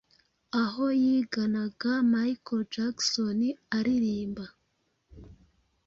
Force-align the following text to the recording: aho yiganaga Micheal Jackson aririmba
aho 0.63 0.85
yiganaga 1.01 1.91
Micheal 2.11 2.61
Jackson 2.73 3.39
aririmba 3.77 4.45